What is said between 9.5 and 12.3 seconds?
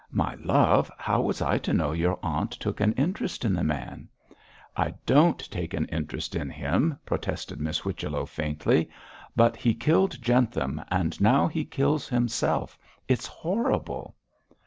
he killed Jentham, and now he kills